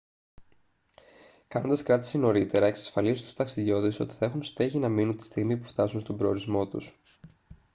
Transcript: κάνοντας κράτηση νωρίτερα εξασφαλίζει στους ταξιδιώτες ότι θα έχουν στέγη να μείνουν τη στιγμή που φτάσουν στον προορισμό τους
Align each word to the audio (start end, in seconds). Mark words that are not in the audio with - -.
κάνοντας 1.47 1.83
κράτηση 1.83 2.17
νωρίτερα 2.17 2.65
εξασφαλίζει 2.65 3.19
στους 3.19 3.33
ταξιδιώτες 3.33 3.99
ότι 3.99 4.13
θα 4.13 4.25
έχουν 4.25 4.43
στέγη 4.43 4.79
να 4.79 4.89
μείνουν 4.89 5.17
τη 5.17 5.23
στιγμή 5.23 5.57
που 5.57 5.67
φτάσουν 5.67 5.99
στον 5.99 6.17
προορισμό 6.17 6.67
τους 6.67 6.99